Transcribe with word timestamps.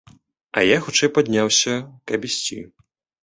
Я 0.67 0.77
хутчэй 0.85 1.11
падняўся, 1.17 1.75
каб 2.13 2.27
ісці. 2.31 2.59